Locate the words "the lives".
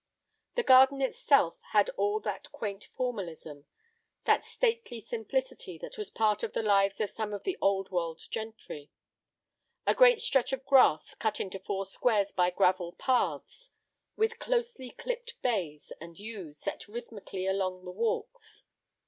6.53-6.99